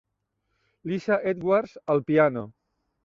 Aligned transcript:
Lisa 0.91 1.19
Edwards 1.33 1.77
al 1.95 2.03
piano. 2.09 2.47